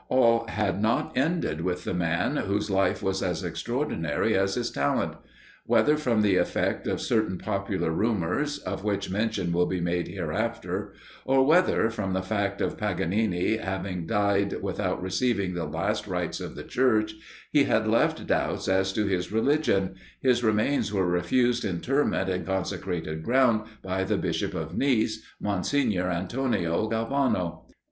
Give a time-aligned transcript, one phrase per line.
[0.09, 5.13] All had not ended with the man whose life was as extraordinary as his talent.
[5.67, 10.95] Whether from the effect of certain popular rumours, of which mention will be made hereafter,
[11.23, 16.55] or whether, from the fact of Paganini having died without receiving the last rites of
[16.55, 17.13] the Church,
[17.51, 23.21] he had left doubts as to his religion, his remains were refused interment in consecrated
[23.21, 27.65] ground by the Bishop of Nice, Monsignor Antonio Galvano.